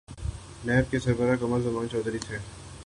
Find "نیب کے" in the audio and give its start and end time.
0.65-0.99